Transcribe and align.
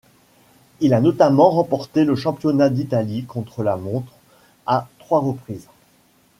Il 0.79 0.95
a 0.95 0.99
notamment 0.99 1.51
remporté 1.51 2.05
le 2.05 2.15
championnat 2.15 2.69
d'Italie 2.69 3.23
contre-la-montre 3.25 4.11
à 4.65 4.87
trois 4.97 5.19
reprises. 5.19 5.67